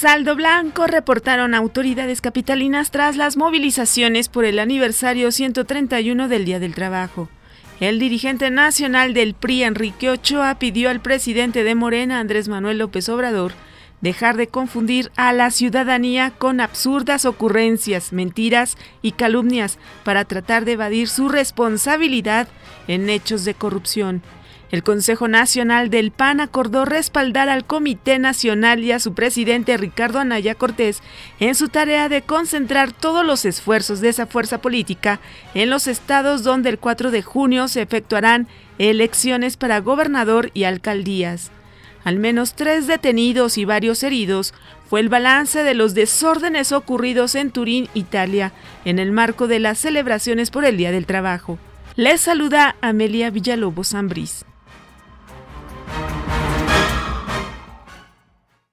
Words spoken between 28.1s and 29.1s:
Nacional y a